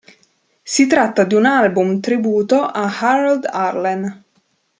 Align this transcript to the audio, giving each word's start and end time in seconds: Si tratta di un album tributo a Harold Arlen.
Si 0.63 0.87
tratta 0.87 1.25
di 1.25 1.35
un 1.35 1.45
album 1.45 1.99
tributo 1.99 2.63
a 2.65 2.89
Harold 3.01 3.45
Arlen. 3.45 4.23